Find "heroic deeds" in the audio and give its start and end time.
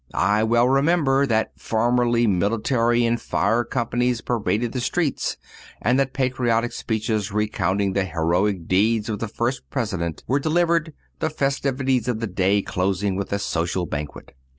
8.05-9.09